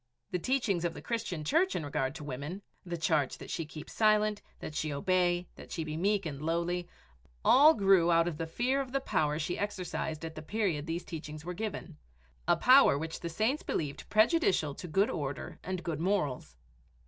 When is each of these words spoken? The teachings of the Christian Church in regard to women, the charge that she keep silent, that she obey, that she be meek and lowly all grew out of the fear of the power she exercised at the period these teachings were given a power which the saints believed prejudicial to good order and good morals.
The 0.31 0.39
teachings 0.39 0.83
of 0.83 0.95
the 0.95 1.01
Christian 1.03 1.43
Church 1.43 1.75
in 1.75 1.85
regard 1.85 2.15
to 2.15 2.23
women, 2.23 2.63
the 2.83 2.97
charge 2.97 3.37
that 3.37 3.51
she 3.51 3.67
keep 3.67 3.87
silent, 3.87 4.41
that 4.59 4.73
she 4.73 4.91
obey, 4.91 5.47
that 5.57 5.71
she 5.71 5.83
be 5.83 5.95
meek 5.95 6.25
and 6.25 6.41
lowly 6.41 6.87
all 7.45 7.75
grew 7.75 8.09
out 8.11 8.27
of 8.27 8.37
the 8.39 8.47
fear 8.47 8.81
of 8.81 8.93
the 8.93 8.99
power 8.99 9.37
she 9.37 9.59
exercised 9.59 10.25
at 10.25 10.33
the 10.33 10.41
period 10.41 10.87
these 10.87 11.05
teachings 11.05 11.45
were 11.45 11.53
given 11.53 11.97
a 12.47 12.57
power 12.57 12.97
which 12.97 13.19
the 13.19 13.29
saints 13.29 13.61
believed 13.61 14.09
prejudicial 14.09 14.73
to 14.73 14.87
good 14.87 15.11
order 15.11 15.59
and 15.63 15.83
good 15.83 15.99
morals. 15.99 16.57